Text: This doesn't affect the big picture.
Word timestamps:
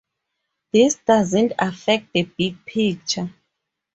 This 0.73 0.95
doesn't 0.95 1.53
affect 1.59 2.11
the 2.11 2.23
big 2.23 2.65
picture. 2.65 3.29